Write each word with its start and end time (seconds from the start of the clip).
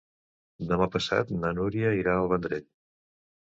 Demà 0.71 0.87
passat 0.95 1.33
na 1.43 1.51
Núria 1.59 1.93
irà 1.99 2.17
al 2.23 2.31
Vendrell. 2.33 2.67